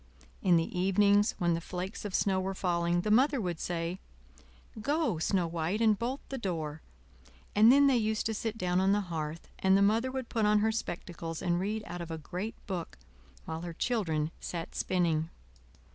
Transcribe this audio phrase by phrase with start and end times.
[0.41, 3.99] In the evenings, when the flakes of snow were falling, the Mother would say:
[4.81, 6.81] "Go, Snow White, and bolt the door;"
[7.55, 10.47] and then they used to sit down on the hearth, and the Mother would put
[10.47, 12.97] on her spectacles and read out of a great book
[13.45, 15.29] while her children sat spinning.